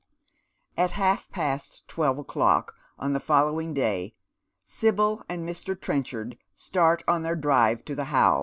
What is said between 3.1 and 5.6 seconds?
the following day Sibyl and